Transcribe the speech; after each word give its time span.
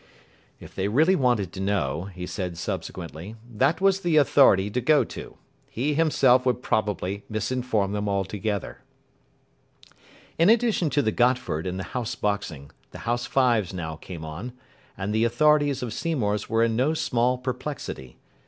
If 0.59 0.73
they 0.73 0.87
really 0.87 1.15
wanted 1.15 1.53
to 1.53 1.59
know, 1.59 2.05
he 2.05 2.25
said 2.25 2.57
subsequently, 2.57 3.35
that 3.47 3.79
was 3.81 3.99
the 3.99 4.17
authority 4.17 4.71
to 4.71 4.81
go 4.81 5.03
to. 5.03 5.37
He 5.69 5.93
himself 5.93 6.43
would 6.43 6.63
probably 6.63 7.23
misinform 7.31 7.91
them 7.93 8.09
altogether. 8.09 8.81
In 10.39 10.49
addition 10.49 10.89
to 10.89 11.03
the 11.03 11.11
Gotford 11.11 11.67
and 11.67 11.77
the 11.77 11.83
House 11.93 12.15
Boxing, 12.15 12.71
the 12.89 12.97
House 13.05 13.27
Fives 13.27 13.75
now 13.75 13.95
came 13.95 14.25
on, 14.25 14.53
and 14.97 15.13
the 15.13 15.23
authorities 15.23 15.83
of 15.83 15.93
Seymour's 15.93 16.49
were 16.49 16.63
in 16.63 16.75
no 16.75 16.95
small 16.95 17.37
perplexity. 17.37 18.17